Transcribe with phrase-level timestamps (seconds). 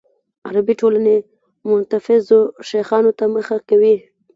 [0.47, 1.17] عربي ټولنې
[1.67, 3.95] متنفذو شیخانو ته مخه کوي.